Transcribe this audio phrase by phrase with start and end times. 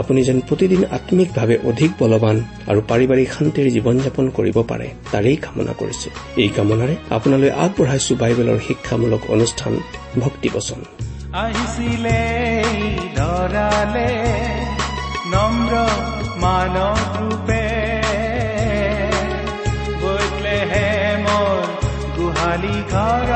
[0.00, 2.36] আপুনি যেন প্ৰতিদিন আম্মিকভাৱে অধিক বলৱান
[2.70, 6.08] আৰু পাৰিবাৰিক শান্তিৰ জীৱন যাপন কৰিব পাৰে তাৰেই কামনা কৰিছো।
[6.42, 9.72] এই কামনাৰে আপোনালৈ আগবঢ়াইছো বাইবেলৰ শিক্ষামূলক অনুষ্ঠান
[10.22, 10.80] ভক্তিবচন
[11.42, 12.20] আহিছিলে
[13.18, 14.10] ধৰালে
[15.34, 15.72] নম্ৰ
[16.42, 17.64] মানৱ ৰূপে
[21.26, 21.58] মোৰ
[22.16, 23.35] গোহালি ঘৰত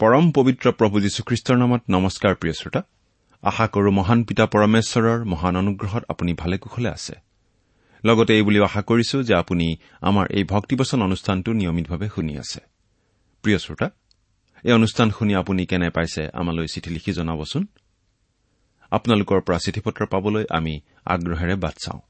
[0.00, 2.82] পৰম পবিত্ৰ প্ৰভু যীশুখ্ৰীষ্টৰ নামত নমস্কাৰ প্ৰিয় শ্ৰোতা।
[3.42, 7.14] আশা কৰো মহান পিতা পৰমেশ্বৰৰ মহান অনুগ্ৰহত আপুনি ভালে কুশলে আছে।
[8.04, 12.60] লগতে এই বুলিও আশা কৰিছো যে আপুনি আমাৰ এই ভক্তিবচন অনুষ্ঠানটো নিয়মিতভাৱে শুনি আছে।
[13.42, 13.90] প্ৰিয় শ্ৰোতা
[14.64, 17.66] এই অনুষ্ঠান শুনি আপুনি কেনে পাইছে আমালৈ চিঠি লিখি জনাবচোন।
[18.90, 22.00] আপোনালোকৰ পৰা চিঠি পত্ৰ পাবলৈ আমি আগ্ৰহেৰে বাট চাওঁ।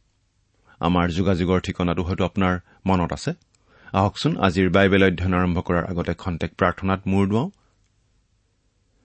[0.81, 3.32] আমাৰ যোগাযোগৰ ঠিকনাটো হয়তো আপোনাৰ মনত আছে।
[3.93, 7.50] আহকচোন আজিৰ বাইবেল অধ্যয়ন আৰম্ভ কৰাৰ আগতে খন্তেক প্ৰাৰ্থনাত মূৰ দুৱাওঁ।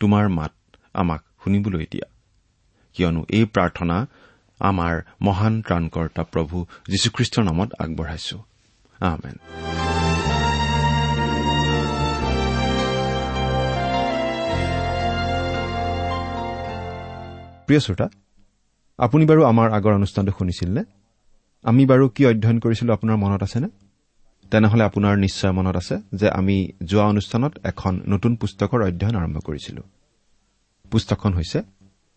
[0.00, 0.52] তোমাৰ মাত
[0.94, 2.10] আমাক শুনিবলৈ দিয়া।
[2.94, 4.06] কিয়নো এই প্ৰাৰ্থনা
[4.60, 8.42] আমাৰ মহান ত্ৰাণকৰ্তা প্ৰভু যীশুখ্ৰীষ্টৰ নামত আগবঢ়াইছো।
[17.66, 18.08] প্ৰিয় শ্ৰোতা
[18.98, 20.84] আপুনি বাৰু আমাৰ আগৰ অনুষ্ঠানটো শুনিছিল নে?
[21.62, 23.85] আমি বাৰু কি অধ্যয়ন কৰিছিলো আপোনাৰ মনত আছেনে?
[24.50, 29.82] তেনেহলে আপোনাৰ নিশ্চয় মনত আছে যে আমি যোৱা অনুষ্ঠানত এখন নতুন পুস্তকৰ অধ্যয়ন আৰম্ভ কৰিছিলো।
[30.90, 31.62] পুস্তকখন হৈছে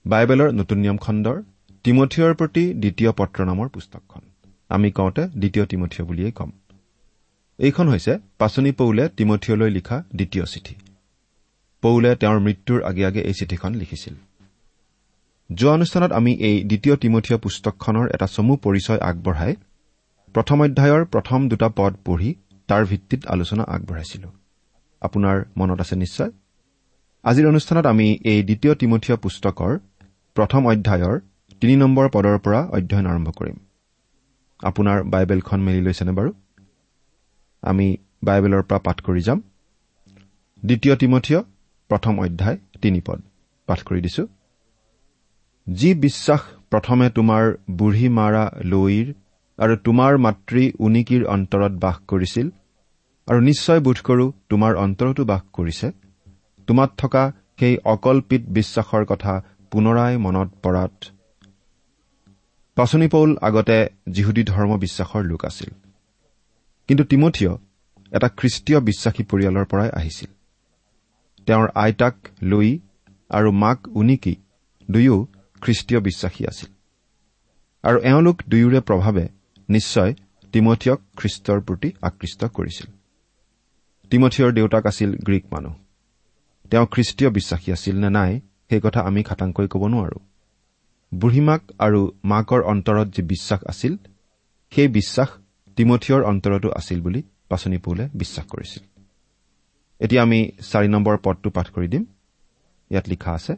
[0.06, 1.38] বাইবেলৰ নতুন নিয়ম খণ্ডৰ
[1.84, 4.22] তিমঠিয়ৰ প্ৰতি দ্বিতীয় পত্ৰ নামৰ পুস্তকখন।
[4.70, 6.52] আমি কওঁতে দ্বিতীয় তিমঠিয় বুলিয়েই ক'ম।
[7.60, 10.76] এইখন হৈছে পাচনি পৌলে তিমঠিয়লৈ লিখা দ্বিতীয় চিঠি।
[11.82, 14.14] পৌলে তেওঁৰ মৃত্যুৰ আগে আগে এই চিঠিখন লিখিছিল।
[15.50, 19.56] যোৱা অনুষ্ঠানত আমি এই দ্বিতীয় তিমঠিয় পুস্তকখনৰ এটা চমু পৰিচয় আগবঢ়াই
[20.34, 22.36] প্ৰথম অধ্যায়ৰ প্ৰথম দুটা পদ পঢ়ি
[22.68, 24.32] তাৰ ভিত্তিত আলোচনা আগবঢ়াইছিলো।
[25.02, 26.32] আপোনাৰ মনত আছে নিশ্চয়?
[27.24, 29.80] আজিৰ অনুষ্ঠানত আমি এই দ্বিতীয় তিমঠিয় পুস্তকৰ
[30.36, 31.20] প্ৰথম অধ্যায়ৰ
[31.62, 33.58] তিনি নম্বৰ পদৰ পৰা অধ্যয়ন আৰম্ভ কৰিম।
[34.60, 36.34] আপোনাৰ বাইবেলখন মেলি লৈছেনে বাৰু?
[37.62, 39.42] আমি বাইবেলৰ পৰা পাঠ কৰি যাম।
[40.66, 41.40] দ্বিতীয় তিমঠিয়
[41.90, 43.22] প্ৰথম অধ্যায় তিনি পদ।
[43.66, 44.28] পাঠ কৰি দিছো।
[45.68, 49.14] যি বিশ্বাস প্ৰথমে তোমাৰ বুঢ়ী মাৰা লৈৰ
[49.60, 52.48] আৰু তোমাৰ মাতৃ উনিকিৰ অন্তৰত বাস কৰিছিল
[53.28, 55.88] আৰু নিশ্চয় বোধ কৰো তোমাৰ অন্তৰতো বাস কৰিছে।
[56.68, 57.24] তোমাত থকা
[57.60, 59.34] সেই অকল্পিত বিশ্বাসৰ কথা
[59.72, 60.96] পুনৰাই মনত পৰাত
[62.78, 63.78] পাচনি পৌল আগতে
[64.10, 65.72] যিহুদী ধৰ্ম বিশ্বাসৰ লোক আছিল।
[66.88, 67.52] কিন্তু তিমঠিয়
[68.12, 70.30] এটা খ্ৰীষ্টীয় বিশ্বাসী পৰিয়ালৰ পৰাই আহিছিল।
[71.48, 72.70] তেওঁৰ আইতাক লুই
[73.30, 74.36] আৰু মাক উনিকি
[74.92, 75.18] দুয়ো
[75.62, 76.70] খ্ৰীষ্টীয় বিশ্বাসী আছিল।
[77.84, 79.26] আৰু এওঁলোক দুয়োৰে প্ৰভাৱে
[79.70, 80.14] নিশ্চয়
[80.54, 82.88] তিমঠিয়ক খ্ৰীষ্টৰ প্ৰতি আকৃষ্ট কৰিছিল।
[84.12, 85.74] তিমঠিয়ৰ দেউতাক আছিল গ্ৰীক মানুহ।
[86.72, 88.40] তেওঁ খ্ৰীষ্টীয় বিশ্বাসী আছিল নে নাই
[88.70, 90.20] সেই কথা আমি খাটাংকৈ ক'ব নোৱাৰো।
[91.12, 93.94] বুঢ়ীমাক আৰু মাকৰ অন্তৰত যি বিশ্বাস আছিল
[94.72, 95.30] সেই বিশ্বাস
[95.78, 98.84] তিমঠিয়ৰ অন্তৰতো আছিল বুলি পাচনি পৌলে বিশ্বাস কৰিছিল।
[100.00, 100.40] এতিয়া আমি
[100.72, 102.04] চাৰি নম্বৰ পদটো পাঠ কৰি দিম।
[102.92, 103.54] ইয়াত লিখা আছে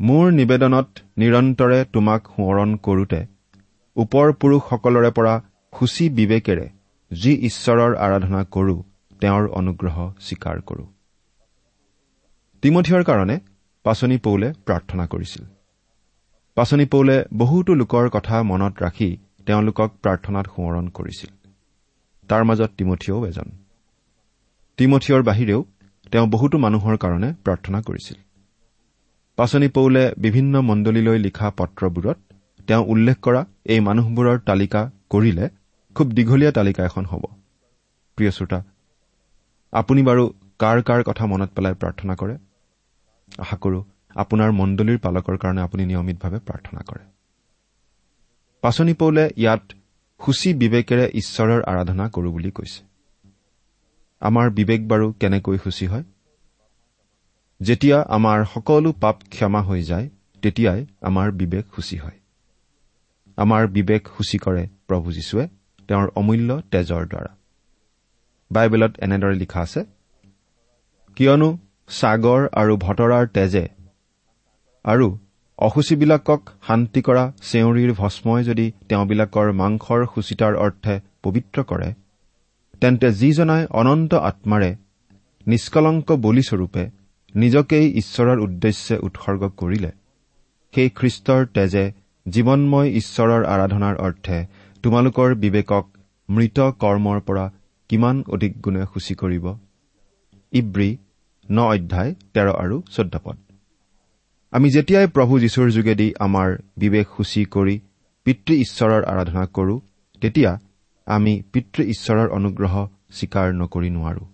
[0.00, 0.88] মোৰ নিবেদনত
[1.18, 3.33] নিৰন্তৰে তোমাক সোঁৱৰণ কৰোতে
[3.96, 5.42] ওপৰ পুৰুষসকলৰে পৰা
[5.78, 6.68] সূচী বিবেকেৰে
[7.12, 8.82] যি ঈশ্বৰৰ আৰাধনা কৰো
[9.20, 10.84] তেওঁৰ অনুগ্ৰহ স্বীকাৰ কৰো।
[12.62, 13.40] তিমঠিয়ৰ কাৰণে
[13.82, 15.44] পাচনি পৌলে প্ৰাৰ্থনা কৰিছিল।
[16.54, 21.30] পাচনি পৌলে বহুতো লোকৰ কথা মনত ৰাখি তেওঁলোকক প্ৰাৰ্থনাত সোঁৱৰণ কৰিছিল।
[22.28, 23.48] তাৰ মাজত তিমঠিয়ও এজন।
[24.76, 25.64] তিমঠিয়ৰ বাহিৰেও
[26.12, 28.16] তেওঁ বহুতো মানুহৰ কাৰণে প্ৰাৰ্থনা কৰিছিল।
[29.36, 32.18] পাচনি পৌলে বিভিন্ন মণ্ডলীলৈ লিখা পত্ৰবোৰত
[32.68, 35.48] তেওঁ উল্লেখ কৰা এই মানুহবোৰৰ তালিকা কৰিলে
[35.96, 37.24] খুব দীঘলীয়া তালিকা এখন হ'ব।
[38.18, 38.58] প্ৰিয় শ্ৰোতা
[39.72, 40.24] আপুনি বাৰু
[40.58, 42.34] কাৰ কাৰ কথা মনত পেলাই প্ৰাৰ্থনা কৰে?
[43.38, 43.80] আশা কৰো
[44.16, 47.04] আপোনাৰ মণ্ডলীৰ পালকৰ কাৰণে আপুনি নিয়মিতভাৱে প্ৰাৰ্থনা কৰে।
[48.62, 49.62] পাচনি পৌলে ইয়াত
[50.20, 52.82] সূচী বিবেকেৰে ঈশ্বৰৰ আৰাধনা কৰো বুলি কৈছে।
[54.22, 56.04] আমাৰ বিবেক বাৰু কেনেকৈ সূচী হয়?
[57.60, 60.08] যেতিয়া আমাৰ সকলো পাপ ক্ষমা হৈ যায়
[60.42, 62.18] তেতিয়াই আমাৰ বিবেক সূচী হয়।
[63.38, 65.44] আমাৰ বিবেক সূচী কৰে প্ৰভু যীশুৱে
[65.88, 67.32] তেওঁৰ অমূল্য তেজৰ দ্বাৰা।
[68.50, 69.80] বাইবেলত এনেদৰে লিখা আছে
[71.16, 71.48] কিয়নো
[71.88, 73.64] ছাগৰ আৰু ভতৰাৰ তেজে
[74.84, 75.06] আৰু
[75.58, 81.88] অসুচীবিলাকক শান্তি কৰা চেউৰীৰ ভস্মই যদি তেওঁবিলাকৰ মাংসৰ সূচিতাৰ অৰ্থে পবিত্ৰ কৰে
[82.80, 84.70] তেন্তে যিজনাই অনন্ত আত্মাৰে
[85.46, 86.84] নিষ্কলংক বলিস্বৰূপে
[87.34, 89.90] নিজকেই ঈশ্বৰৰ উদ্দেশ্যে উৎসৰ্গ কৰিলে
[90.74, 91.84] সেই খ্ৰীষ্টৰ তেজে
[92.26, 94.38] জীৱনময় ঈশ্বৰৰ আৰাধনাৰ অৰ্থে
[94.82, 95.84] তোমালোকৰ বিবেকক
[96.28, 97.44] মৃত কৰ্মৰ পৰা
[97.90, 99.46] কিমান অধিক গুণে সূচী কৰিব?
[100.52, 100.90] ইব্ৰী
[101.50, 103.36] ন অধ্যায় তেৰ আৰু চৈধ্য পদ।
[104.52, 107.76] আমি যেতিয়াই প্ৰভু যীশুৰ যোগেদি আমাৰ বিবেক সূচী কৰি
[108.26, 109.80] পিতৃ ঈশ্বৰৰ আৰাধনা কৰো
[110.22, 110.52] তেতিয়া
[111.06, 112.74] আমি পিতৃ ঈশ্বৰৰ অনুগ্ৰহ
[113.10, 114.24] স্বীকাৰ নকৰি নোৱাৰো।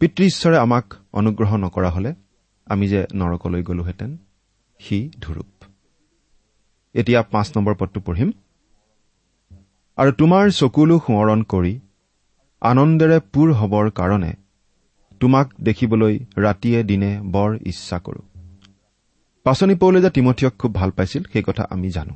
[0.00, 2.10] পিতৃ ঈশ্বৰে আমাক অনুগ্ৰহ নকৰা হলে
[2.66, 4.10] আমি যে নৰকলৈ গলোহেঁতেন
[4.80, 5.55] সি ধুৰূপ
[6.96, 8.32] এতিয়া পাঁচ নম্বৰ পদটো পঢ়িম।
[9.98, 11.80] আৰু তোমাৰ চকুলো সোঁৱৰণ কৰি
[12.60, 14.32] আনন্দেৰে পূৰ হবৰ কাৰণে
[15.20, 18.22] তোমাক দেখিবলৈ ৰাতিয়ে দিনে বৰ ইচ্ছা কৰো।
[19.44, 22.14] পাচনি পৌলে যে তিমঠিয়ক খুব ভাল পাইছিল সেই কথা আমি জানো।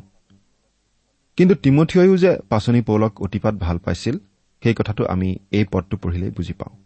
[1.37, 4.19] কিন্তু তিমঠিয়ও যে পাচনি পৌলক অতিপাত ভাল পাইছিল
[4.63, 6.77] সেই কথাটো আমি এই পদটো পঢ়িলেই বুজি পাওঁ।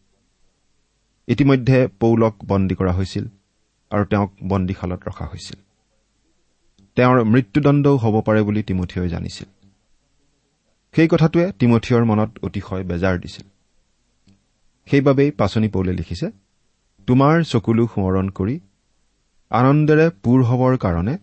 [1.29, 3.25] ইতিমধ্যে পৌলক বন্দী কৰা হৈছিল
[3.91, 5.64] আৰু তেওঁক বন্দীশালত ৰখা হৈছিল।
[6.97, 9.49] তেওঁৰ মৃত্যুদণ্ডও হ'ব পাৰে বুলি তিমঠিয়ই জানিছিল।
[10.95, 13.47] সেই কথাটোৱে তিমঠিয়ৰ মনত অতিশয় বেজাৰ দিছিল।
[14.89, 16.27] সেইবাবেই পাচনি পৌলে লিখিছে
[17.09, 18.57] তোমাৰ চকুলো সোঁৱৰণ কৰি
[19.51, 21.15] আনন্দেৰে পূৰ হবৰ কাৰণে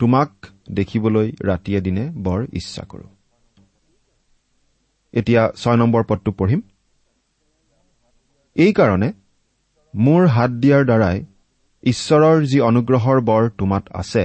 [0.00, 0.30] তোমাক
[0.72, 3.06] দেখিবলৈ ৰাতিয়ে দিনে বৰ ইচ্ছা কৰো।
[5.14, 6.60] এতিয়া ছয় নম্বৰ পদটো পঢ়িম।
[8.56, 9.08] এইকাৰণে
[9.94, 11.18] মোৰ হাত দিয়াৰ দ্বাৰাই
[11.82, 14.24] ঈশ্বৰৰ যি অনুগ্ৰহৰ বৰ তোমাত আছে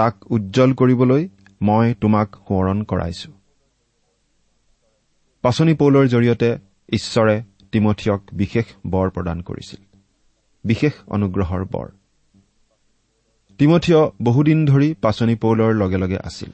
[0.00, 1.28] তাক উজ্জ্বল কৰিবলৈ
[1.62, 3.32] মই তোমাক সোঁৱৰণ কৰাইছো।
[5.42, 7.42] পাচনি পৌলৰ জৰিয়তে ঈশ্বৰে
[7.72, 9.98] তিমঠিয়ক বিশেষ বৰ প্ৰদান কৰিছিল।
[10.64, 11.88] বিশেষ অনুগ্ৰহৰ বৰ।
[13.58, 16.50] তিমঠিয় বহুদিন ধৰি পাচনি পৌলৰ লগে লগে আছিল।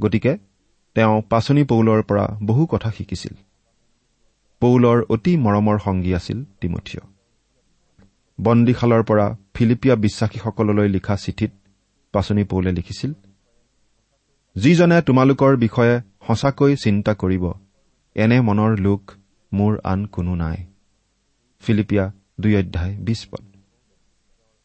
[0.00, 0.38] গতিকে
[0.94, 3.34] তেওঁ পাচনি পৌলৰ পৰা বহু কথা শিকিছিল।
[4.60, 7.02] পৌলৰ অতি মৰমৰ সংগী আছিল তিমঠিয়
[8.40, 11.50] বন্দীশালৰ পৰা ফিলিপিয়া বিশ্বাসীসকললৈ লিখা চিঠিত
[12.12, 13.12] পাচনি পৌলে লিখিছিল
[14.56, 17.52] যিজনে তোমালোকৰ বিষয়ে সঁচাকৈ চিন্তা কৰিব
[18.14, 19.10] এনে মনৰ লোক
[19.52, 20.56] মোৰ আন কোনো নাই।
[21.60, 23.44] ফিলিপিয়া দুই অধ্যায় বিছ পদ।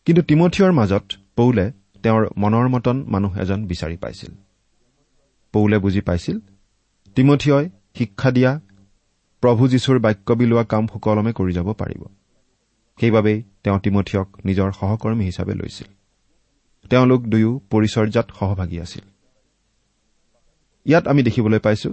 [0.05, 1.03] কিন্তু তিমঠিয়ৰ মাজত
[1.35, 1.71] পৌলে
[2.03, 4.31] তেওঁৰ মনৰ মতন মানুহ এজন বিচাৰি পাইছিল।
[5.53, 6.39] পৌলে বুজি পাইছিল
[7.15, 8.59] তিমঠিয়ই শিক্ষা দিয়া
[9.41, 12.05] প্ৰভু যীশুৰ বাক্য বিলোৱা কাম সুকলমে কৰি যাব পাৰিব।
[12.99, 15.87] সেইবাবেই তেওঁ তিমঠিয়ক নিজৰ সহকৰ্মী হিচাপে লৈছিল।
[16.89, 19.05] তেওঁলোক দুয়ো পৰিচৰ্যাত সহভাগী আছিল।
[20.85, 21.89] ইয়াত আমি দেখিবলৈ পাইছো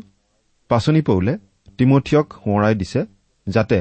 [0.70, 1.32] পাচনি পৌলে
[1.78, 3.00] তিমঠিয়ক সোঁৱৰাই দিছে
[3.46, 3.78] যাতে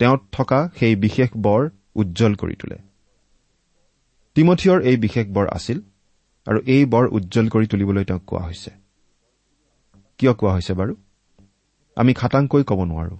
[0.00, 1.62] তেওঁত থকা সেই বিশেষ বৰ
[1.94, 2.78] উজ্জ্বল কৰি তোলে।
[4.36, 5.78] তিমঠিয়ৰ এই বিশেষ বৰ আছিল
[6.46, 8.70] আৰু এই বৰ উজ্জ্বল কৰি তুলিবলৈ তেওঁক কোৱা হৈছে।
[10.18, 10.94] কিয় কোৱা হৈছে বাৰু?
[11.96, 13.16] আমি খাটাংকৈ ক'ব নোৱাৰো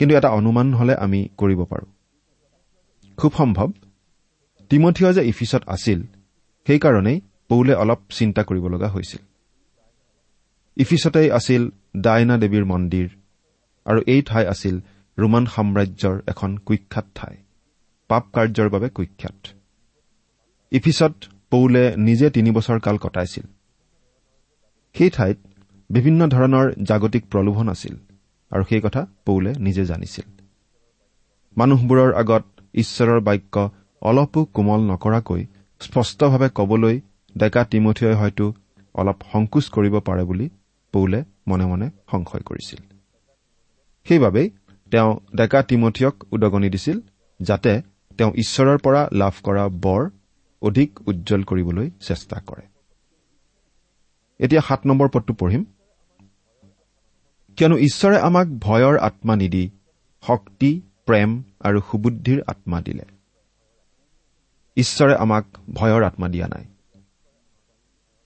[0.00, 1.88] কিন্তু এটা অনুমান হলে আমি কৰিব পাৰোঁ।
[3.18, 3.68] খুব সম্ভৱ
[4.70, 6.00] তিমঠিয় যে ইফিচত আছিল
[6.66, 9.22] সেইকাৰণেই পৌলে অলপ চিন্তা কৰিব লগা হৈছিল।
[10.76, 11.62] ইফিচতেই আছিল
[11.96, 13.08] ডাইনা দেৱীৰ মন্দিৰ
[13.86, 14.80] আৰু এই ঠাই আছিল
[15.18, 17.36] ৰোমান সাম্ৰাজ্যৰ এখন কুখ্যাত ঠাই।
[18.08, 19.48] পাপ কাৰ্যৰ বাবে কুখ্যাত।
[20.72, 21.14] ইফিচত
[21.50, 23.46] পৌলে নিজে তিনিবছৰ কাল কটাইছিল।
[24.94, 25.38] সেই ঠাইত
[25.90, 27.94] বিভিন্ন ধৰণৰ জাগতিক প্ৰলোভন আছিল
[28.52, 30.26] আৰু সেই কথা পৌলে নিজে জানিছিল।
[31.56, 32.44] মানুহবোৰৰ আগত
[32.74, 33.70] ঈশ্বৰৰ বাক্য
[34.02, 35.42] অলপো কোমল নকৰাকৈ
[35.80, 37.00] স্পষ্টভাৱে কবলৈ
[37.38, 38.52] ডেকা তিমঠিয়ই হয়তো
[38.94, 40.48] অলপ সংকোচ কৰিব পাৰে বুলি
[40.92, 42.80] পৌলে মনে মনে সংশয় কৰিছিল।
[44.08, 44.50] সেইবাবেই
[44.90, 47.00] তেওঁ ডেকা তিমঠিয়ক উদগনি দিছিল
[47.40, 47.82] যাতে
[48.18, 50.10] তেওঁ ঈশ্বৰৰ পৰা লাভ কৰা বৰ
[50.62, 52.66] অধিক উজ্জ্বল কৰিবলৈ চেষ্টা কৰে।
[54.38, 55.64] এতিয়া সাত নম্বৰ পদটো পঢ়িম।
[57.56, 59.70] কিয়নো ঈশ্বৰে আমাক ভয়ৰ আত্মা নিদি
[60.26, 63.13] শক্তি প্ৰেম আৰু সুবুদ্ধিৰ আত্মা দিলে।
[64.76, 66.64] ঈশ্বৰে আমাক ভয়ৰ আত্মা দিয়া নাই।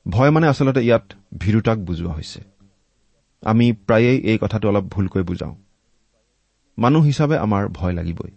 [0.09, 2.41] ভয় মানে আচলতে ইয়াত ভীৰুতাক বুজোৱা হৈছে।
[3.43, 5.55] আমি প্ৰায়েই এই কথাটো অলপ ভুলকৈ বুজাওঁ।
[6.79, 8.31] মানুহ হিচাপে আমাৰ ভয় লাগিবই।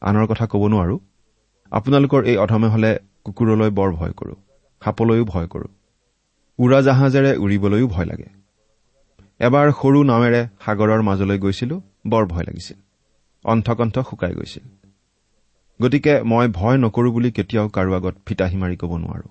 [0.00, 0.98] আনৰ কথা ক'ব নোৱাৰো।
[1.70, 4.34] আপোনালোকৰ এই অধমে হলে কুকুৰলৈ বৰ ভয় কৰো
[4.84, 5.68] সাপলৈও ভয় কৰো।
[6.58, 8.28] উৰাজাহাজেৰে উৰিবলৈও ভয় লাগে।
[9.38, 12.76] এবাৰ সৰু নাৱেৰে সাগৰৰ মাজলৈ গৈছিলো বৰ ভয় লাগিছিল।
[13.44, 14.77] অন্থকণ্ঠ শুকাই গৈছিল।
[15.82, 19.28] গতিকে মই ভয় নকৰো বুলি কেতিয়াও কাৰো আগত ফিতাহী মাৰি ক'ব নোৱাৰো।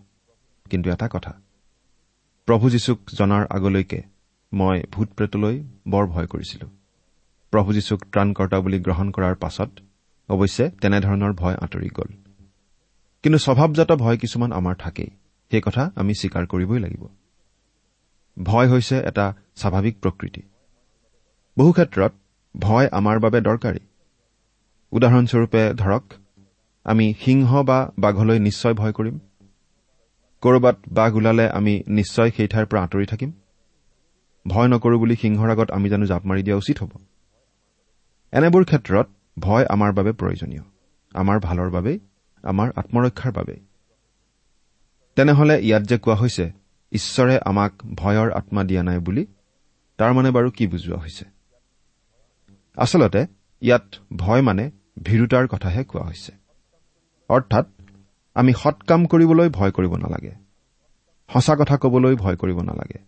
[0.69, 1.33] কিন্তু এটা কথা
[2.45, 4.03] প্ৰভু যীশুক জনাৰ আগলৈকে
[4.53, 6.67] মই ভূত প্ৰেতলৈ বৰ ভয় কৰিছিলো।
[7.51, 9.69] প্ৰভু যীশুক ত্ৰাণকৰ্তা বুলি গ্ৰহণ কৰাৰ পাছত
[10.29, 12.09] অৱশ্যে তেনেধৰণৰ ভয় আঁতৰি গ'ল।
[13.23, 15.09] কিন্তু স্বভাৱজাত ভয় কিছুমান আমাৰ থাকেই
[15.51, 17.07] সেই কথা আমি স্বীকাৰ কৰিবই লাগিব।
[18.43, 20.41] ভয় হৈছে এটা স্বাভাৱিক প্ৰকৃতি।
[21.57, 22.11] বহু ক্ষেত্ৰত
[22.57, 23.79] ভয় আমাৰ বাবে দৰকাৰী।
[24.91, 26.03] উদাহৰণস্বৰূপে ধৰক
[26.87, 29.19] আমি সিংহ বা বাঘলৈ নিশ্চয় ভয় কৰিম।
[30.41, 33.31] ক'ৰবাত বাঘ ওলালে আমি নিশ্চয় সেই ঠাইৰ পৰা আঁতৰি থাকিম।
[34.47, 36.91] ভয় নকৰো বুলি সিংহৰ আগত আমি জানো জাপ মাৰি দিয়া উচিত হ'ব।
[38.33, 39.07] এনেবোৰ ক্ষেত্ৰত
[39.39, 40.63] ভয় আমাৰ বাবে প্ৰয়োজনীয়।
[41.15, 41.99] আমাৰ ভালৰ বাবেই
[42.43, 43.59] আমাৰ আত্মৰক্ষাৰ বাবেই।
[45.15, 46.45] তেনেহলে ইয়াত যে কোৱা হৈছে
[46.91, 49.25] ঈশ্বৰে আমাক ভয়ৰ আত্মা দিয়া নাই বুলি
[49.99, 51.25] তাৰ মানে বাৰু কি বুজোৱা হৈছে?
[52.77, 53.21] আচলতে
[53.61, 54.71] ইয়াত ভয় মানে
[55.03, 56.46] ভীৰুতাৰ কথাহে কোৱা হৈছে।
[57.29, 57.67] অৰ্থাৎ
[58.35, 60.35] আমি সৎ কাম কৰিবলৈ ভয় কৰিব নালাগে।
[61.33, 62.99] সঁচা কথা কবলৈ ভয় কৰিব নালাগে।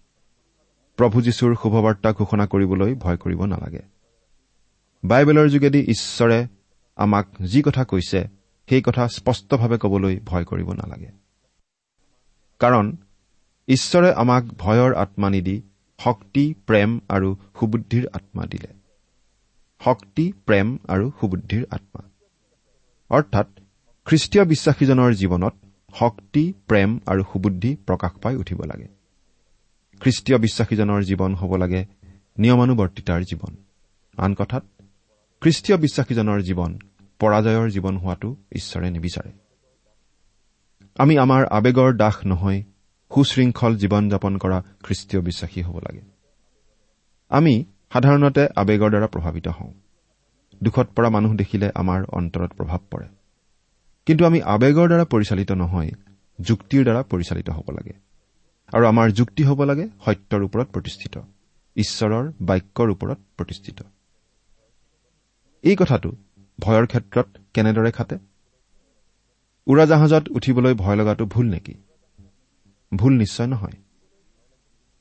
[0.98, 3.82] প্ৰভু যীশুৰ শুভবাৰ্তা ঘোষণা কৰিবলৈ ভয় কৰিব নালাগে।
[5.04, 6.48] বাইবেলৰ যোগেদি ঈশ্বৰে
[6.96, 8.28] আমাক যি কথা কৈছে
[8.70, 11.12] সেই কথা স্পষ্টভাৱে কবলৈ ভয় কৰিব নালাগে।
[12.60, 12.98] কাৰণ
[13.68, 15.62] ঈশ্বৰে আমাক ভয়ৰ আত্মা নিদি
[16.00, 18.68] শক্তি প্ৰেম আৰু সুবুদ্ধিৰ আত্মা দিলে।
[19.84, 22.02] শক্তি প্ৰেম আৰু সুবুদ্ধিৰ আত্মা।
[23.10, 23.48] অৰ্থাৎ
[24.06, 25.54] খ্ৰীষ্টীয় বিশ্বাসীজনৰ জীৱনত
[26.00, 28.88] শক্তি প্ৰেম আৰু সুবুদ্ধি প্ৰকাশ পাই উঠিব লাগে।
[30.02, 31.86] খ্ৰীষ্টীয় বিশ্বাসীজনৰ জীৱন হ'ব লাগে
[32.38, 33.56] নিয়মানুবৰ্তিতাৰ জীৱন।
[34.18, 34.64] আন কথাত
[35.42, 36.80] খ্ৰীষ্টীয় বিশ্বাসীজনৰ জীৱন
[37.20, 39.32] পৰাজয়ৰ জীৱন হোৱাটো ঈশ্বৰে নিবিচাৰে।
[40.98, 42.64] আমি আমাৰ আৱেগৰ দাস নহৈ
[43.16, 46.02] সুশৃংখল জীৱন যাপন কৰা খ্ৰীষ্টীয় বিশ্বাসী হ'ব লাগে।
[47.30, 49.74] আমি সাধাৰণতে আৱেগৰ দ্বাৰা প্ৰভাৱিত হওঁ।
[50.64, 53.19] দুখত পৰা মানুহ দেখিলে আমাৰ অন্তৰত প্ৰভাৱ পৰে।
[54.10, 55.92] কিন্তু আমি আৱেগৰ দ্বাৰা পৰিচালিত নহয়
[56.42, 57.94] যুক্তিৰ দ্বাৰা পৰিচালিত হ'ব লাগে।
[58.74, 61.22] আৰু আমাৰ যুক্তি হ'ব লাগে সত্যৰ ওপৰত প্ৰতিষ্ঠিত
[61.76, 63.84] ঈশ্বৰৰ বাক্যৰ ওপৰত প্ৰতিষ্ঠিত।
[65.64, 66.10] এই কথাটো
[66.60, 68.18] ভয়ৰ ক্ষেত্ৰত কেনেদৰে খাটে?
[69.68, 71.74] উৰাজাহাজত উঠিবলৈ ভয় লগাটো ভুল নেকি?
[72.96, 73.78] ভুল নিশ্চয় নহয়।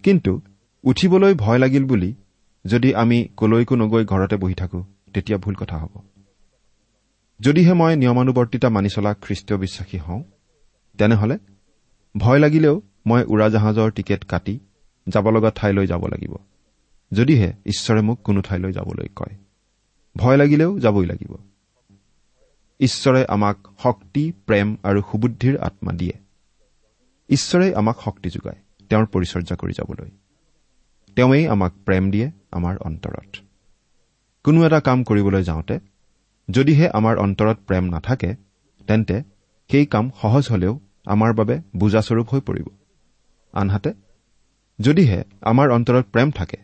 [0.02, 0.40] কিন্তু
[0.84, 2.14] উঠিবলৈ ভয় লাগিল বুলি
[2.64, 4.84] যদি আমি কলৈকো নগৈ ঘৰতে বহি থাকো
[5.14, 6.17] তেতিয়া ভুল কথা হ'ব।
[7.40, 10.22] যদিহে মই নিয়মানুবৰ্তিতা মানি চলা খ্ৰীষ্টীয় বিশ্বাসী হওঁ
[10.98, 11.38] তেনেহলে
[12.16, 14.58] ভয় লাগিলেও মই উৰাজাহাজৰ টিকেট কাটি
[15.08, 16.36] যাব লগা ঠাইলৈ যাব লাগিব
[17.12, 19.36] যদিহে ঈশ্বৰে মোক কোনো ঠাইলৈ যাবলৈ কয়।
[20.16, 21.36] ভয় লাগিলেও যাবই লাগিব।
[22.80, 26.12] ঈশ্বৰে আমাক শক্তি প্ৰেম আৰু সুবুদ্ধিৰ আত্মা দিয়ে।
[27.28, 28.56] ঈশ্বৰে আমাক শক্তি যোগায়
[28.88, 30.10] তেওঁৰ পৰিচৰ্যা কৰি যাবলৈ।
[31.16, 33.36] তেওঁৱেই আমাক প্ৰেম দিয়ে আমাৰ অন্তৰত।
[34.44, 35.78] কোনো এটা কাম কৰিবলৈ যাওঁতে
[36.48, 38.30] যদিহে আমাৰ অন্তৰত প্ৰেম নাথাকে
[38.88, 39.16] তেন্তে
[39.70, 40.74] সেই কাম সহজ হলেও
[41.06, 42.66] আমাৰ বাবে বুজাস্বৰূপ হৈ পৰিব।
[43.54, 43.90] আনহাতে
[44.78, 46.58] যদিহে আমাৰ অন্তৰত প্ৰেম থাকে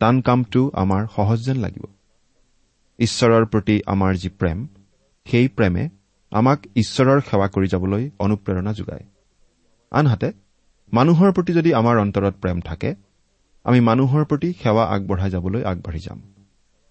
[0.00, 1.84] টান কামটো আমাৰ সহজ যেন লাগিব।
[2.98, 4.58] ঈশ্বৰৰ প্ৰতি আমাৰ যি প্ৰেম
[5.26, 5.84] সেই প্ৰেমে
[6.32, 9.04] আমাক ঈশ্বৰৰ সেৱা কৰি যাবলৈ অনুপ্ৰেৰণা যোগায়।
[9.92, 10.28] আনহাতে
[10.92, 12.94] মানুহৰ প্ৰতি যদি আমাৰ অন্তৰত প্ৰেম থাকে
[13.64, 16.18] আমি মানুহৰ প্ৰতি সেৱা আগবঢ়াই যাবলৈ আগবাঢ়ি যাম।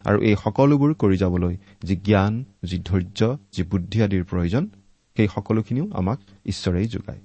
[0.05, 2.33] আৰু এই সকলোবোৰ কৰি যাবলৈ যি জ্ঞান
[2.63, 4.63] যি ধৈৰ্য যি বুদ্ধি আদিৰ প্ৰয়োজন
[5.17, 7.21] সেই সকলোখিনিও আমাক ঈশ্বৰেই যোগায়।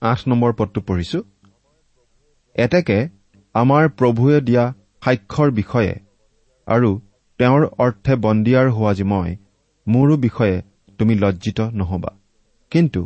[0.00, 1.22] আঠ নম্বৰ পদটো পঢ়িছো।
[2.56, 2.98] এতেকে
[3.54, 4.64] আমাৰ প্ৰভুৱে দিয়া
[5.04, 5.94] সাক্ষ্যৰ বিষয়ে
[6.66, 6.90] আৰু
[7.38, 9.36] তেওঁৰ অৰ্থে বন্দিয়াৰ হোৱা যি মই
[9.86, 10.62] মোৰো বিষয়ে
[10.98, 12.10] তুমি লজ্জিত নহবা।
[12.70, 13.00] কিন্তু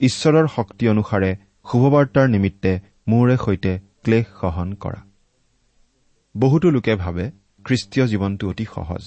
[0.00, 1.36] ঈশ্বৰৰ শক্তি অনুসাৰে
[1.70, 2.72] শুভবাৰ্তাৰ নিমিত্তে
[3.08, 3.72] মোৰে সৈতে
[4.04, 5.00] ক্লেশ সহন কৰা।
[6.36, 7.30] বহুতো লোকে ভাবে
[7.64, 9.04] খ্ৰীষ্টীয় জীৱনটো অতি সহজ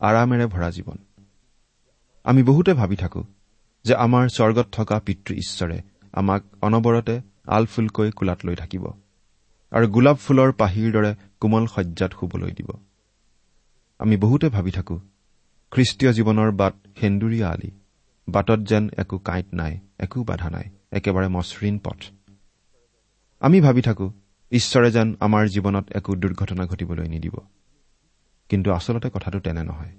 [0.00, 0.98] আৰামেৰে ভৰা জীৱন।
[2.24, 3.22] আমি বহুতে ভাবি থাকো
[3.84, 5.78] যে আমাৰ স্বৰ্গত থকা পিতৃ ঈশ্বৰে
[6.12, 7.14] আমাক অনবৰতে
[7.46, 8.84] আলফুলকৈ কোলাত লৈ থাকিব
[9.72, 12.70] আৰু গোলাপ ফুলৰ পাহিৰ দৰে কোমল শয্যাত শুবলৈ দিব।
[14.00, 14.96] আমি বহুতে ভাবি থাকো
[15.72, 17.70] খ্ৰীষ্টীয় জীৱনৰ বাট সেন্দুৰীয়া আলি
[18.28, 22.00] বাটত যেন একো কাঁইট নাই একো বাধা নাই একেবাৰে মসৃণ পথ।
[23.42, 24.06] আমি ভাবি থাকো
[24.52, 27.36] ঈশ্বৰে যেন আমাৰ জীৱনত একো দুৰ্ঘটনা ঘটিবলৈ নিদিব।
[28.48, 29.92] কিন্তু আচলতে কথাটো তেনে নহয়।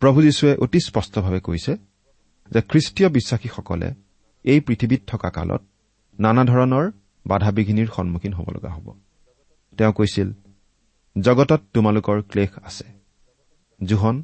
[0.00, 1.76] প্ৰভু যীশুৱে অতি স্পষ্টভাৱে কৈছে
[2.50, 3.94] যে খ্ৰীষ্টীয় বিশ্বাসীসকলে
[4.44, 5.62] এই পৃথিৱীত থকা কালত
[6.20, 6.92] নানা ধৰণৰ
[7.26, 9.00] বাধা বিঘিনিৰ সন্মুখীন হ'ব লগা হ'ব।
[9.78, 10.32] তেওঁ কৈছিল
[11.20, 12.84] জগতত তোমালোকৰ ক্লেশ আছে।
[13.84, 14.22] জোহন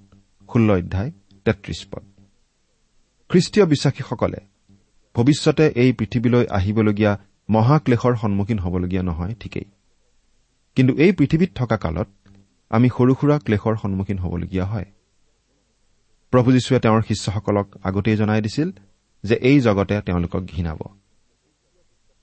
[0.52, 1.10] ষোল্ল অধ্যায়
[1.44, 2.02] তেত্ৰিশ পদ।
[3.28, 4.38] খ্ৰীষ্টীয় বিশ্বাসীসকলে
[5.14, 7.18] ভৱিষ্যতে এই পৃথিৱীলৈ আহিবলগীয়া
[7.50, 9.64] মহাক্লেশৰ সন্মুখীন হ'বলগীয়া নহয় ঠিকেই।
[10.74, 12.08] কিন্তু এই পৃথিৱীত থকা কালত
[12.72, 14.84] আমি সৰু সুৰা ক্লেশৰ সন্মুখীন হ'বলগীয়া হয়।
[16.30, 18.70] প্ৰভু যীশুৱে তেওঁৰ শিষ্যসকলক আগতেই জনাই দিছিল
[19.24, 20.78] যে এই জগতে তেওঁলোকক ঘৃণাব।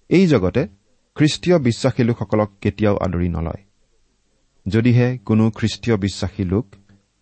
[0.10, 0.68] এই জগতে
[1.16, 3.62] খ্ৰীষ্টীয় বিশ্বাসী লোকসকলক কেতিয়াও আদৰি নলয়।
[4.68, 6.66] যদিহে কোনো খ্ৰীষ্টীয় বিশ্বাসী লোক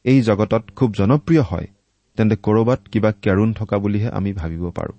[0.03, 1.67] এই জগতত খুব জনপ্ৰিয় হয়
[2.17, 4.97] তেন্তে ক'ৰবাত কিবা কেৰুণ থকা বুলিহে আমি ভাবিব পাৰোঁ।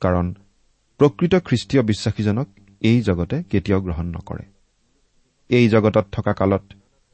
[0.00, 0.34] কাৰণ
[0.98, 2.48] প্ৰকৃত খ্ৰীষ্টীয় বিশ্বাসীজনক
[2.80, 4.44] এই জগতে কেতিয়াও গ্ৰহণ নকৰে।
[5.48, 6.64] এই জগতত থকা কালত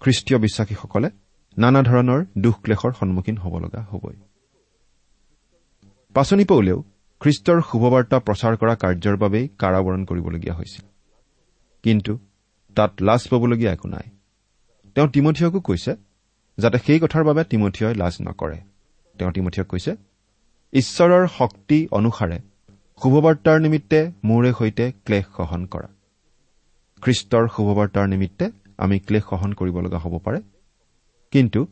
[0.05, 1.09] খ্ৰীষ্টীয় বিশ্বাসীসকলে
[1.57, 4.17] নানা ধৰণৰ দুখ ক্লেশৰ সন্মুখীন হ'ব লগা হ'বই।
[6.15, 6.79] পাচনি পৌলেও
[7.21, 10.85] খ্ৰীষ্টৰ শুভবাৰ্তা প্ৰচাৰ কৰা কাৰ্যৰ বাবেই কাৰাবৰণ কৰিবলগীয়া হৈছিল।
[11.83, 12.19] কিন্তু
[12.77, 14.07] তাত লাজ পাবলগীয়া একো নাই।
[14.95, 15.97] তেওঁ তিমঠিয়কো কৈছে
[16.59, 18.59] যাতে সেই কথাৰ বাবে তিমঠিয়ই লাজ নকৰে।
[19.19, 19.97] তেওঁ তিমঠিয়ক কৈছে
[20.73, 22.39] ঈশ্বৰৰ শক্তি অনুসাৰে
[23.03, 25.89] শুভবাৰ্তাৰ নিমিত্তে মোৰে সৈতে ক্লেশ সহন কৰা।
[27.03, 30.41] খ্ৰীষ্টৰ শুভবাৰ্তাৰ নিমিত্তে আমি ক্লেশ সহন কৰিব লগা হ'ব পাৰে।
[31.31, 31.67] কিন্তু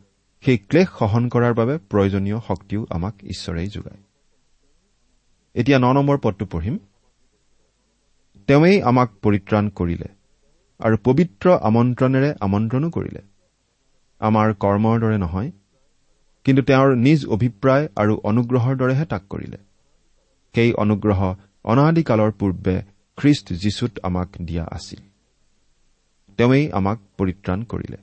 [0.44, 3.98] সেই ক্লেশ সহন কৰাৰ বাবে প্ৰয়োজনীয় শক্তিও আমাক ঈশ্বৰেই যোগায়।
[5.54, 6.78] এতিয়া ন নম্বৰ পদটো পঢ়িম।
[8.46, 10.08] তেওঁৱেই আমাক পৰিত্ৰাণ কৰিলে
[10.78, 13.20] আৰু পবিত্ৰ আমন্ত্ৰণেৰে আমন্ত্ৰণো কৰিলে।
[14.18, 15.50] আমাৰ কৰ্মৰ দৰে নহয়
[16.44, 19.56] কিন্তু তেওঁৰ নিজ অভিপ্ৰায় আৰু অনুগ্ৰহৰ দৰেহে তাক কৰিলে।
[20.54, 21.34] সেই অনুগ্ৰহ
[21.64, 22.82] অনাদিকালৰ পূৰ্বে
[23.16, 25.11] খ্ৰীষ্ট যীশুত আমাক দিয়া আছিল।
[26.42, 27.96] তেওঁৱেই আমাক পৰিত্ৰাণ কৰিলে।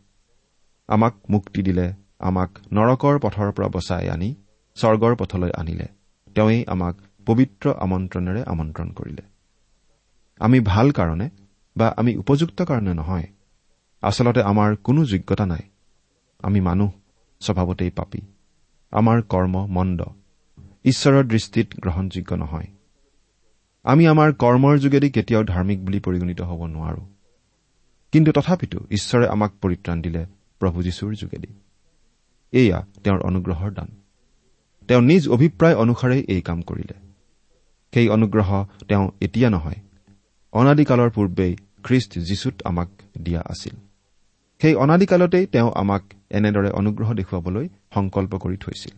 [0.87, 4.35] আমাক মুক্তি দিলে আমাক নৰকৰ পথৰ পৰা বচাই আনি
[4.75, 5.87] স্বৰ্গৰ পথলৈ আনিলে।
[6.35, 9.21] তেওঁৱেই আমাক পবিত্ৰ আমন্ত্ৰণেৰে আমন্ত্ৰণ কৰিলে।
[10.39, 11.29] আমি ভাল কাৰণে
[11.77, 13.27] বা আমি উপযুক্ত কাৰণে নহয়।
[14.01, 15.61] আচলতে আমাৰ কোনো যোগ্যতা নাই।
[16.39, 16.91] আমি মানুহ
[17.39, 18.21] স্বভাৱতেই পাপী।
[18.91, 20.01] আমাৰ কৰ্ম মন্দ।
[20.83, 22.67] ঈশ্বৰৰ দৃষ্টিত গ্ৰহণযোগ্য নহয়।
[23.83, 27.18] আমি আমাৰ কৰ্মৰ যোগেদি কেতিয়াও ধাৰ্মিক বুলি পৰিগণিত হ'ব নোৱাৰো।
[28.11, 30.25] কিন্তু তথাপিতো ঈশ্বৰে আমাক পৰিত্ৰাণ দিলে
[30.59, 31.47] প্ৰভু যীশুৰ যোগেদি।
[32.51, 33.87] এয়া তেওঁৰ অনুগ্ৰহৰ দান।
[34.87, 36.93] তেওঁ নিজ অভিপ্ৰায় অনুসাৰেই এই কাম কৰিলে।
[37.93, 39.75] সেই অনুগ্ৰহ তেওঁ এতিয়া নহয়
[40.51, 42.89] অনাদিকালৰ পূৰ্বেই খ্ৰীষ্ট যীশুত আমাক
[43.21, 43.75] দিয়া আছিল।
[44.61, 48.97] সেই অনাদিকালতেই তেওঁ আমাক এনেদৰে অনুগ্ৰহ দেখুৱাবলৈ সংকল্প কৰি থৈছিল।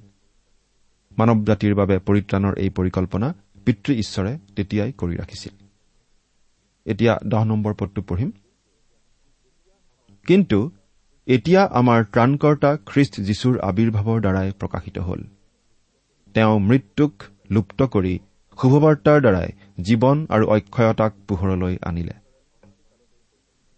[1.18, 3.34] মানৱ জাতিৰ বাবে পৰিত্ৰাণৰ এই পৰিকল্পনা
[3.66, 5.54] পিতৃ ঈশ্বৰে তেতিয়াই কৰি ৰাখিছিল।
[6.86, 8.32] এতিয়া দহ নম্বৰ পদটো পঢ়িম।
[10.28, 10.72] কিন্তু
[11.28, 15.24] এতিয়া আমাৰ ত্ৰাণকৰ্তা খ্ৰীষ্ট যীশুৰ আৱিৰ্ভাৱৰ দ্বাৰাই প্ৰকাশিত হ'ল।
[16.34, 17.14] তেওঁ মৃত্যুক
[17.52, 18.20] লুপ্ত কৰি
[18.62, 19.50] শুভবাৰ্তাৰ দ্বাৰাই
[19.82, 22.14] জীৱন আৰু অক্ষয়তাক পোহৰলৈ আনিলে।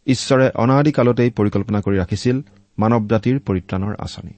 [0.07, 2.41] ঈশ্বৰে অনাদিকালতেই পৰিকল্পনা কৰি ৰাখিছিল
[2.77, 4.33] মানৱ জাতিৰ পৰিত্ৰাণৰ আঁচনি।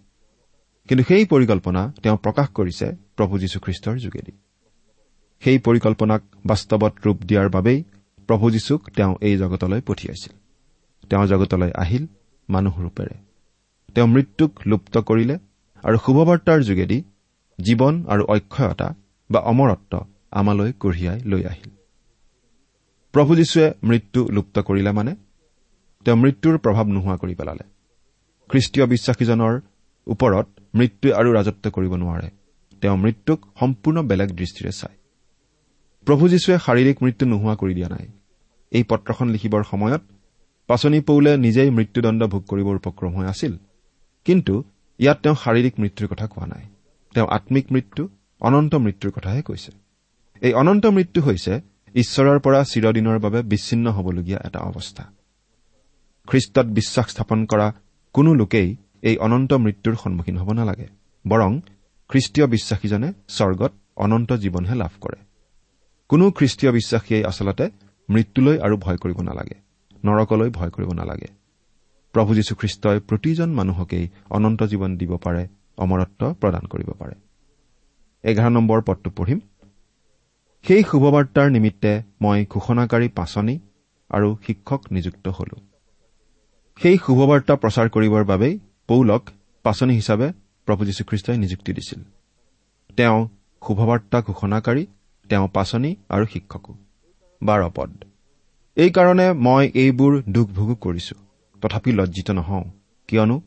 [0.88, 4.32] কিন্তু সেই পৰিকল্পনা তেওঁ প্ৰকাশ কৰিছে প্ৰভু যীশুখ্ৰীষ্টৰ যোগেদি।
[5.40, 7.84] সেই পৰিকল্পনাক বাস্তৱত ৰূপ দিয়াৰ বাবেই
[8.28, 10.45] প্ৰভু যীশুক তেওঁ এই জগতলৈ পঠিয়াইছিল।
[11.10, 12.08] তেওঁ জগতলৈ আহিল
[12.50, 13.16] মানুহ ৰূপেৰে।
[13.96, 15.36] তেওঁ মৃত্যুক লুপ্ত কৰিলে
[15.84, 17.04] আৰু শুভবাৰ্তাৰ যোগেদি
[17.60, 18.96] জীৱন আৰু অক্ষয়তা
[19.32, 21.70] বা অমৰত্ব আমালৈ কঢ়িয়াই লৈ আহিল।
[23.12, 25.16] প্ৰভু যীশুৱে মৃত্যু লুপ্ত কৰিলে মানে
[26.06, 27.64] তেওঁ মৃত্যুৰ প্ৰভাৱ নোহোৱা কৰি পেলালে।
[28.50, 29.62] খ্ৰীষ্টীয় বিশ্বাসীজনৰ
[30.08, 32.30] ওপৰত মৃত্যুৱে আৰু ৰাজত্ব কৰিব নোৱাৰে।
[32.82, 34.98] তেওঁ মৃত্যুক সম্পূৰ্ণ বেলেগ দৃষ্টিৰে চায়।
[36.06, 38.08] প্ৰভু যীশুৱে শাৰীৰিক মৃত্যু নোহোৱা কৰি দিয়া নাই।
[38.72, 40.02] এই পত্ৰখন লিখিবৰ সময়ত
[40.68, 43.58] পাচনি পৌলে নিজেই মৃত্যুদণ্ড ভোগ কৰিবৰ উপক্ৰম হৈ আছিল।
[44.26, 44.64] কিন্তু
[45.00, 46.64] ইয়াত তেওঁ শাৰীৰিক মৃত্যুৰ কথা কোৱা নাই।
[47.14, 49.72] তেওঁ আম্মিক মৃত্যু অনন্ত মৃত্যুৰ কথাহে কৈছে।
[50.42, 51.62] এই অনন্ত মৃত্যু হৈছে
[51.96, 55.04] ঈশ্বৰৰ পৰা চিৰদিনৰ বাবে বিচ্ছিন্ন হ'বলগীয়া এটা অৱস্থা।
[56.28, 57.74] খ্ৰীষ্টত বিশ্বাস স্থাপন কৰা
[58.14, 60.88] কোনো লোকেই এই অনন্ত মৃত্যুৰ সন্মুখীন হ'ব নালাগে
[61.28, 61.62] বৰং
[62.10, 65.18] খ্ৰীষ্টীয় বিশ্বাসীজনে স্বৰ্গত অনন্ত জীৱনহে লাভ কৰে।
[66.10, 67.70] কোনো খ্ৰীষ্টীয় বিশ্বাসীয়ে আচলতে
[68.10, 69.65] মৃত্যুলৈ আৰু ভয় কৰিব নালাগে।
[70.06, 71.28] নৰকলৈ ভয় কৰিব নালাগে।
[72.14, 77.14] প্ৰভু যীশুখ্ৰীষ্টই প্ৰতিজন মানুহকেই অনন্ত জীৱন দিব পাৰে অমৰত্ব প্ৰদান কৰিব পাৰে।
[78.24, 79.40] এঘাৰ নম্বৰ পদটো পঢ়িম।
[80.64, 83.60] সেই শুভবাৰ্তাৰ নিমিত্তে মই ঘোষণাকাৰী পাচনি
[84.10, 85.62] আৰু শিক্ষক নিযুক্ত হলো।
[86.80, 89.30] সেই শুভবাৰ্তা প্ৰচাৰ কৰিবৰ বাবেই পৌলক
[89.64, 90.32] পাচনি হিচাপে
[90.66, 92.02] প্ৰভু যীশুখ্ৰীষ্টই নিযুক্তি দিছিল।
[92.96, 93.28] তেওঁ
[93.68, 94.86] শুভবাৰ্তা ঘোষণাকাৰী
[95.30, 96.76] তেওঁ পাচনি আৰু শিক্ষকো।
[97.44, 98.04] বাৰ পদ।
[98.78, 101.16] এইকাৰণে মই এইবোৰ দুখ ভোগো কৰিছো।
[101.62, 102.64] তথাপি লজ্জিত নহওঁ
[103.10, 103.38] কিয়নো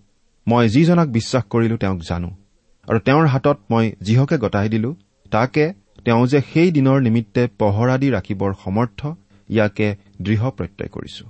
[0.47, 2.31] মই যিজনাক বিশ্বাস কৰিলো তেওঁক জানো
[2.89, 4.91] আৰু তেওঁৰ হাতত মই যিহকে গতাই দিলো
[5.33, 5.65] তাকে
[6.05, 9.01] তেওঁ যে সেই দিনৰ নিমিত্তে পহৰা দি ৰাখিবৰ সমৰ্থ
[9.49, 9.89] ইয়াকে
[10.23, 11.25] দৃঢ় প্ৰত্যয় কৰিছো।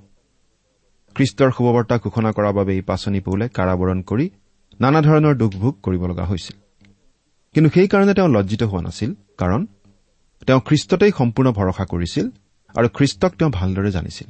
[1.16, 4.26] খ্ৰীষ্টৰ শুভবাৰ্তা ঘোষণা কৰাৰ বাবেই পাচনি পৌলে কাৰাবৰণ কৰি
[4.80, 6.56] নানা ধৰণৰ দুখ ভোগ কৰিব লগা হৈছিল।
[7.54, 9.60] কিন্তু সেইকাৰণে তেওঁ লজ্জিত হোৱা নাছিল কাৰণ
[10.46, 12.26] তেওঁ খ্ৰীষ্টতেই সম্পূৰ্ণ ভৰসা কৰিছিল
[12.78, 14.28] আৰু খ্ৰীষ্টক তেওঁ ভালদৰে জানিছিল।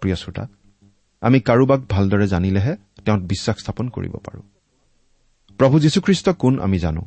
[0.00, 0.46] প্ৰিয় শ্ৰোতা
[1.20, 4.42] আমি কাৰোবাক ভালদৰে জানিলেহে তেওঁত বিশ্বাস স্থাপন কৰিব পাৰোঁ।
[5.58, 7.02] প্ৰভু যীশুখ্ৰীষ্ট কোন আমি জানো?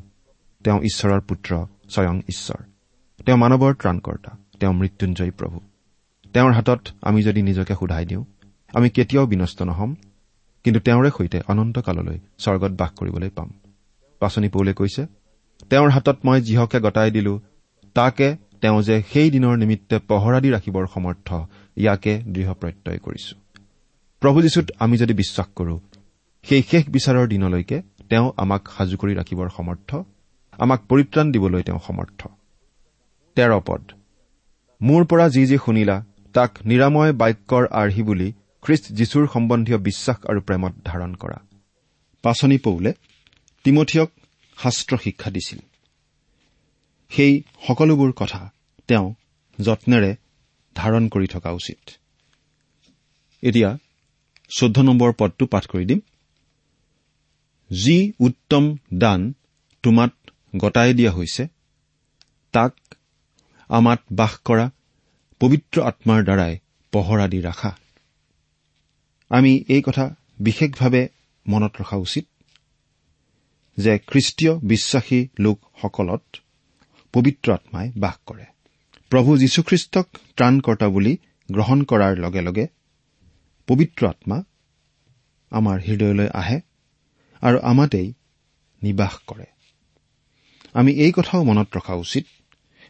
[0.63, 2.63] তেওঁ ঈশ্বৰৰ পুত্ৰ স্বয়ং ঈশ্বৰ।
[3.25, 5.59] তেওঁ মানৱৰ ত্ৰাণকৰ্তা তেওঁ মৃত্যুঞ্জয়ী প্ৰভু।
[6.33, 8.25] তেওঁৰ হাতত আমি যদি নিজকে সোধাই দিওঁ
[8.73, 9.95] আমি কেতিয়াও বিনষ্ট নহম
[10.63, 13.49] কিন্তু তেওঁৰে সৈতে অনন্তকাললৈ স্বৰ্গত বাস কৰিবলৈ পাম।
[14.19, 15.05] পাচনি পৌলে কৈছে
[15.69, 17.41] তেওঁৰ হাতত মই যিহকে গতাই দিলো
[17.93, 21.33] তাকে তেওঁ যে সেই দিনৰ নিমিত্তে পহৰা দি ৰাখিবৰ সমৰ্থ
[21.77, 23.35] ইয়াকে দৃঢ় প্ৰত্যয় কৰিছো।
[24.19, 25.79] প্ৰভু যীশুত আমি যদি বিশ্বাস কৰো
[26.43, 29.95] সেই শেষ বিচাৰৰ দিনলৈকে তেওঁ আমাক সাজু কৰি ৰাখিবৰ সমৰ্থ
[30.51, 32.27] আমাক পৰিত্ৰাণ দিবলৈ তেওঁ সমৰ্থ।
[33.35, 33.91] তেৰ পদ।
[34.81, 40.41] মোৰ পৰা যি যি শুনিলা তাক নিৰাময় বাক্যৰ আৰ্হি বুলি খ্ৰীষ্ট যীশুৰ সম্বন্ধীয় বিশ্বাস আৰু
[40.41, 41.37] প্ৰেমত ধাৰণ কৰা।
[42.21, 42.93] পাচনি পৌলে
[43.63, 44.11] তিমঠিয়ক
[44.57, 45.59] শাস্ত্ৰ শিক্ষা দিছিল।
[47.11, 48.51] সেই সকলোবোৰ কথা
[48.87, 49.13] তেওঁ
[49.59, 50.15] যত্নেৰে
[50.75, 51.79] ধাৰণ কৰি থকা উচিত।
[53.43, 53.77] এতিয়া
[54.49, 55.99] চৈধ্য নম্বৰ পদটো পাঠ কৰি দিম।
[57.71, 59.33] যি উত্তম দান
[59.83, 60.13] তোমাত
[60.57, 61.47] গতাই দিয়া হৈছে
[62.51, 62.73] তাক
[63.69, 64.69] আমাত বাস কৰা
[65.39, 66.57] পবিত্ৰ আত্মাৰ দ্বাৰাই
[66.93, 67.77] পহৰা দি ৰাখা।
[69.29, 71.07] আমি এই কথা বিশেষভাৱে
[71.47, 72.25] মনত ৰখা উচিত
[73.77, 76.23] যে খ্ৰীষ্টীয় বিশ্বাসী লোকসকলত
[77.17, 78.45] পবিত্ৰ আত্মাই বাস কৰে।
[79.11, 81.17] প্ৰভু যীশুখ্ৰীষ্টক ত্ৰাণকৰ্তা বুলি
[81.51, 82.67] গ্ৰহণ কৰাৰ লগে লগে
[83.67, 84.43] পবিত্ৰ আত্মা
[85.51, 86.61] আমাৰ হৃদয়লৈ আহে
[87.41, 88.13] আৰু আমাতেই
[88.83, 89.45] নিবাস কৰে।
[90.73, 92.25] আমি এই কথাও মনত ৰখা উচিত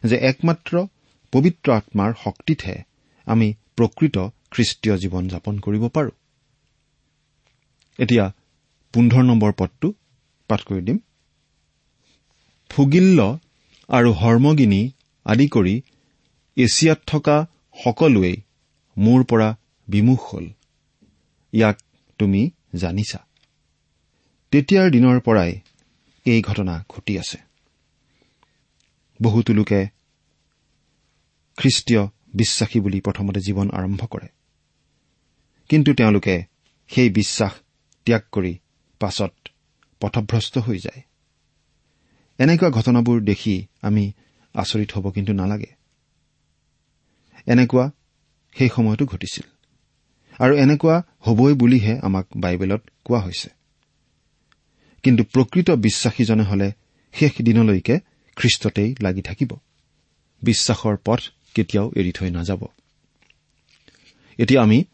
[0.06, 0.86] যে একমাত্ৰ
[1.32, 2.82] পবিত্ৰ আত্মাৰ শক্তিতহে
[3.26, 4.18] আমি প্ৰকৃত
[4.50, 6.10] খ্ৰীষ্টীয় জীৱন যাপন কৰিব পাৰোঁ।
[7.98, 8.32] এতিয়া
[8.94, 9.92] পোন্ধৰ নম্বৰ পদটো
[10.48, 10.98] পাঠ কৰি দিম।
[12.68, 13.36] ফুগিল্ল
[13.88, 14.90] আৰু হৰ্মগিনী
[15.24, 15.82] আদি কৰি
[16.56, 17.46] এছিয়াত থকা
[17.84, 18.36] সকলোৱেই
[18.98, 19.56] মোৰ পৰা
[19.88, 20.46] বিমুখ হ'ল।
[21.52, 21.78] ইয়াক
[22.18, 23.26] তুমি জানিছা।
[24.50, 25.60] তেতিয়াৰ দিনৰ পৰাই
[26.24, 27.38] এই ঘটনা ঘটি আছে।
[29.22, 29.86] বহুতো লোকে
[31.56, 34.28] খ্ৰীষ্টীয় বিশ্বাসী বুলি প্ৰথমতে জীৱন আৰম্ভ কৰে।
[35.68, 36.44] কিন্তু তেওঁলোকে
[36.88, 37.52] সেই বিশ্বাস
[38.04, 38.58] ত্যাগ কৰি
[39.00, 39.32] পাছত
[40.00, 41.02] পথভ্ৰষ্ট হৈ যায়।
[42.38, 44.12] এনেকুৱা ঘটনাবোৰ দেখি আমি
[44.54, 45.70] আচৰিত হ'ব কিন্তু নালাগে।
[47.46, 47.90] এনেকুৱা
[48.58, 49.46] সেই সময়তো ঘটিছিল।
[50.38, 53.50] আৰু এনেকুৱা হবই বুলিহে আমাক বাইবেলত কোৱা হৈছে।
[55.02, 56.72] কিন্তু প্ৰকৃত বিশ্বাসীজনে হলে
[57.12, 57.98] শেষ দিনলৈকে
[58.36, 59.56] খ্ৰীষ্টতেই লাগি থাকিব।
[60.42, 61.20] বিশ্বাসৰ পথ
[61.54, 62.64] কেতিয়াও এৰি থৈ নাযাব।
[64.38, 64.84] এতিয়া আমি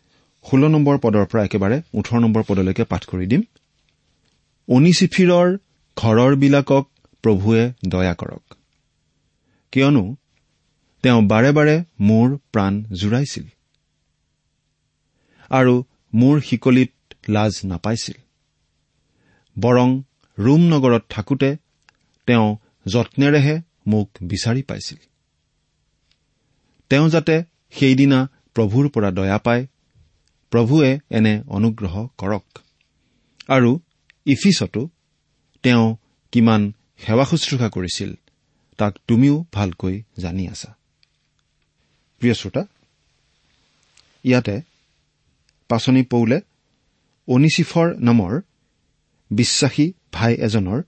[0.51, 3.43] ষোল্ল নম্বৰ পদৰ পৰা একেবাৰে ওঠৰ নম্বৰ পদলৈকে পাঠ কৰি দিম।
[4.69, 5.59] অনিচিফিৰৰ
[5.97, 6.89] ঘৰৰবিলাকক
[7.25, 8.57] প্ৰভুৱে দয়া কৰক।
[9.73, 10.05] কিয়নো
[11.05, 13.47] তেওঁ বাৰে বাৰে মোৰ প্ৰাণ জোৰাইছিল
[15.51, 15.75] আৰু
[16.15, 16.93] মোৰ শিকলিত
[17.29, 18.17] লাজ নাপাইছিল।
[19.57, 19.89] বৰং
[20.39, 21.51] ৰোম নগৰত থাকোতে
[22.29, 22.49] তেওঁ
[22.87, 23.57] যত্নেৰেহে
[23.87, 25.01] মোক বিচাৰি পাইছিল।
[26.91, 27.37] তেওঁ যাতে
[27.73, 28.19] সেইদিনা
[28.57, 29.67] প্ৰভুৰ পৰা দয়া পায়
[30.53, 32.47] প্ৰভুৱে এনে অনুগ্ৰহ কৰক।
[33.49, 33.71] আৰু
[34.27, 34.83] ইফিছতো
[35.65, 35.87] তেওঁ
[36.33, 38.11] কিমান সেৱা শুশ্ৰূষা কৰিছিল
[38.79, 40.71] তাক তুমিও ভালকৈ জানি আছা।
[42.21, 42.63] প্ৰিয় শ্ৰোতা
[44.25, 44.57] ইয়াতে
[45.69, 46.39] পাচনি পৌলে
[47.29, 48.33] অনিচিফৰ নামৰ
[49.31, 50.81] বিশ্বাসী ভাই এজনৰ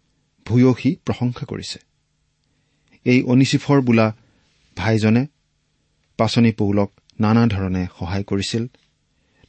[0.47, 1.79] ভূয়সী প্ৰশংসা কৰিছে।
[3.05, 4.07] এই অনিচিফৰ বোলা
[4.77, 5.27] ভাইজনে
[6.19, 6.91] পাচনি পৌলক
[7.21, 8.65] নানা ধৰণে সহায় কৰিছিল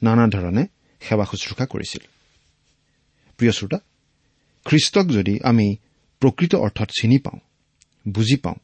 [0.04, 0.64] নানা ধৰণে
[1.02, 2.04] সেৱা শুশ্ৰূষা কৰিছিল।
[3.40, 3.80] প্ৰিয় শ্ৰোতা
[4.66, 5.68] খ্ৰীষ্টক যদি আমি
[6.20, 7.40] প্ৰকৃত অৰ্থত চিনি পাওঁ
[8.08, 8.56] বুজি পাওঁ।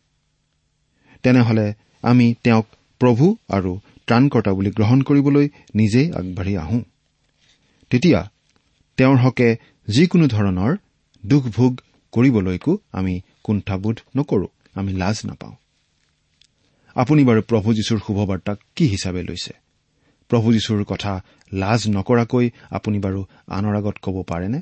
[1.23, 2.67] তেনেহলে আমি তেওঁক
[2.99, 6.81] প্ৰভু আৰু ত্ৰাণকৰ্তা বুলি গ্ৰহণ কৰিবলৈ নিজেই আগবাঢ়ি আহোঁ।
[7.89, 8.29] তেতিয়া
[8.97, 9.55] তেওঁৰ হকে
[9.87, 10.77] যিকোনো ধৰণৰ
[11.25, 15.55] দুখ ভোগ কৰিবলৈকো আমি কুণ্ঠাবোধ নকৰো আমি লাজ নাপাওঁ।
[16.95, 19.53] আপুনি বাৰু প্ৰভু যীশুৰ শুভবাৰ্তাক কি হিচাপে লৈছে?
[20.29, 24.61] প্ৰভু যীশুৰ কথা লাজ নকৰাকৈ আপুনি বাৰু আনৰ আগত ক'ব পাৰেনে?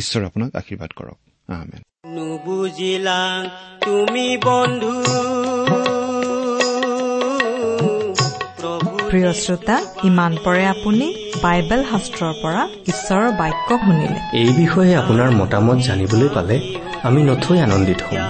[0.00, 1.18] ঈশ্বৰ আপোনাক আশীৰ্বাদ কৰক।
[2.14, 3.20] নুবুজিলা
[3.84, 4.92] তুমি বন্ধু।
[8.60, 9.76] প্ৰভু প্ৰিয় শ্ৰোতা
[10.08, 11.06] ইমান পৰে আপুনি
[11.44, 16.56] বাইবেল শাস্ত্ৰৰ পৰা ঈশ্বৰৰ বাক্য শুনিলে। এই বিষয়ে আপোনাৰ মতামত জানিবলৈ পালে
[17.08, 18.22] আমি নথৈ আনন্দিত হ'ম।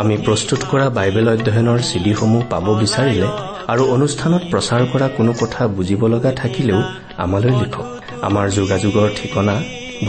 [0.00, 3.28] আমি প্ৰস্তুত কৰা বাইবেল অধ্যয়নৰ চিডিসমূহ পাব বিচাৰিলে
[3.72, 6.80] আৰু অনুষ্ঠানত প্ৰচাৰ কৰা কোনো কথা বুজিব লগা থাকিলেও
[7.24, 7.86] আমালৈ লিখক।
[8.28, 9.56] আমাৰ যোগাযোগৰ ঠিকনা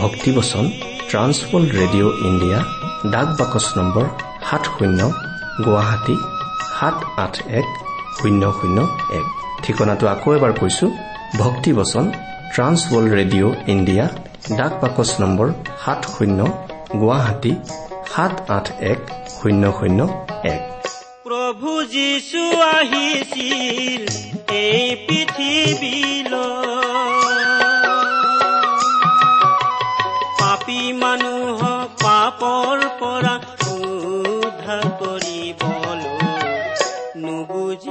[0.01, 0.65] ভক্তিবচন
[1.11, 2.59] ট্ৰান্সৱৰ্ল্ড ৰেডিঅ' ইণ্ডিয়া
[3.13, 4.05] ডাক বাকচ নম্বৰ
[4.49, 4.99] সাত শূন্য
[5.65, 6.15] গুৱাহাটী
[6.77, 7.67] সাত আঠ এক
[8.17, 8.77] শূন্য শূন্য
[9.19, 9.25] এক।
[9.63, 10.85] ঠিকনাটো আকৌ এবাৰ কৈছো
[11.41, 12.05] ভক্তিবচন
[12.53, 14.05] ট্ৰান্সৱৰ্ল্ড ৰেডিঅ' ইণ্ডিয়া
[14.59, 15.47] ডাক বাকচ নম্বৰ
[15.83, 16.39] সাত শূন্য
[17.01, 17.53] গুৱাহাটী
[18.11, 18.99] সাত আঠ এক
[19.37, 19.99] শূন্য শূন্য
[20.55, 20.61] এক।
[21.25, 22.43] প্ৰভু যীশু
[22.73, 24.03] আহিছিল
[24.63, 26.80] এই পৃথিৱীলৈ।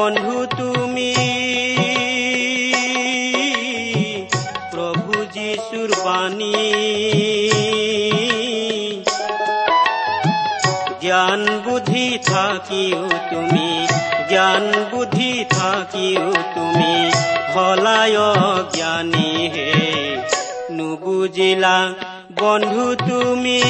[0.00, 1.14] বন্ধু তুমি।
[4.70, 6.54] প্ৰভু যীশুৰ বাণী।
[11.00, 13.86] জ্ঞান বুদ্ধি থাকিও তুমি
[14.28, 17.10] জ্ঞান বুদ্ধি থাকিও তুমি
[17.54, 18.18] হলায়
[18.72, 19.72] জ্ঞানী হে।
[20.70, 21.94] নুবুজিলা
[22.40, 23.62] বন্ধু তুমি।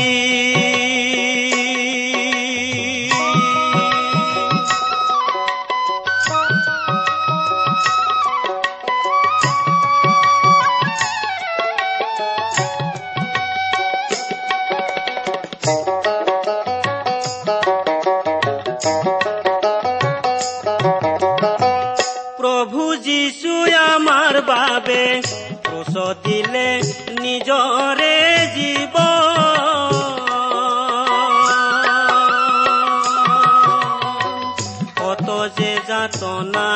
[36.00, 36.69] যাতনা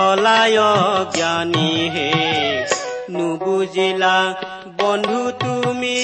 [0.00, 0.60] হলায়
[1.16, 2.10] জ্ঞানী হে
[3.10, 4.16] নুবুজিলা
[4.78, 5.98] বন্ধু তুমি।